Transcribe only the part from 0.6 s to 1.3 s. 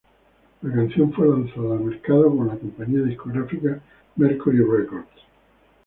La canción fue